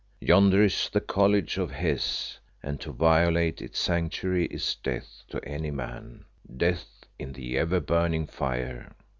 [0.21, 5.69] Yonder is the College of Hes, and to violate its Sanctuary is death to any
[5.69, 6.25] man,
[6.57, 8.95] death in the ever burning fire."